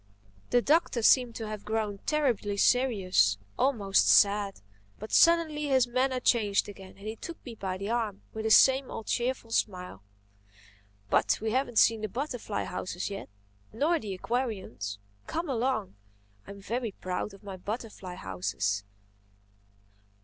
[0.49, 4.59] The Doctor seemed to have grown terribly serious—almost sad.
[4.97, 8.57] But suddenly his manner changed again and he took me by the arm with his
[8.57, 10.01] same old cheerful smile.
[11.11, 14.97] "But we haven't seen the butterfly houses yet—nor the aquariums.
[15.27, 15.93] Come along.
[16.47, 18.83] I am very proud of my butterfly houses."